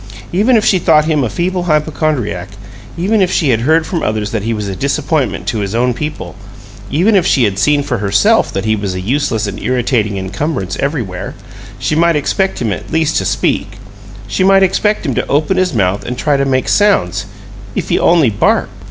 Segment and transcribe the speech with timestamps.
[0.33, 2.47] Even if she thought him a feeble hypochondriac,
[2.97, 5.93] even if she had heard from others that he was a disappointment to his own
[5.93, 6.33] people,
[6.89, 10.75] even if she had seen for herself that he was a useless and irritating encumbrance
[10.77, 11.35] everywhere,
[11.77, 13.73] she might expect him at least to speak
[14.25, 17.27] she might expect him to open his mouth and try to make sounds,
[17.75, 18.71] if he only barked.